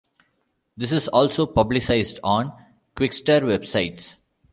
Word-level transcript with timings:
This 0.75 0.91
is 0.91 1.07
also 1.09 1.45
publicized 1.45 2.19
on 2.23 2.53
Quixtar 2.95 3.41
websites. 3.43 4.17